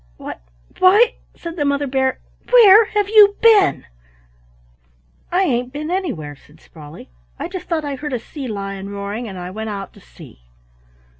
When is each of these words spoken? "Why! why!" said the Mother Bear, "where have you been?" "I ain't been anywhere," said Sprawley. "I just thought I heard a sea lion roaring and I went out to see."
"Why! 0.17 0.37
why!" 0.79 1.13
said 1.35 1.57
the 1.57 1.63
Mother 1.63 1.85
Bear, 1.85 2.17
"where 2.49 2.85
have 2.85 3.07
you 3.07 3.35
been?" 3.39 3.85
"I 5.31 5.43
ain't 5.43 5.71
been 5.71 5.91
anywhere," 5.91 6.35
said 6.35 6.59
Sprawley. 6.59 7.09
"I 7.37 7.47
just 7.47 7.67
thought 7.67 7.85
I 7.85 7.93
heard 7.97 8.13
a 8.13 8.17
sea 8.17 8.47
lion 8.47 8.89
roaring 8.89 9.27
and 9.27 9.37
I 9.37 9.51
went 9.51 9.69
out 9.69 9.93
to 9.93 9.99
see." 9.99 10.41